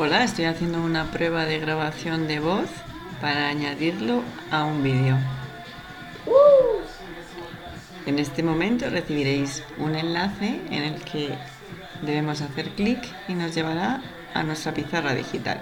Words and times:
Hola, 0.00 0.22
estoy 0.22 0.44
haciendo 0.44 0.80
una 0.80 1.10
prueba 1.10 1.44
de 1.44 1.58
grabación 1.58 2.28
de 2.28 2.38
voz 2.38 2.68
para 3.20 3.48
añadirlo 3.48 4.22
a 4.48 4.62
un 4.62 4.84
vídeo. 4.84 5.18
En 8.06 8.20
este 8.20 8.44
momento 8.44 8.88
recibiréis 8.90 9.64
un 9.76 9.96
enlace 9.96 10.60
en 10.70 10.84
el 10.84 11.02
que 11.02 11.36
debemos 12.02 12.42
hacer 12.42 12.68
clic 12.76 13.00
y 13.26 13.34
nos 13.34 13.56
llevará 13.56 14.00
a 14.34 14.44
nuestra 14.44 14.72
pizarra 14.72 15.14
digital. 15.14 15.60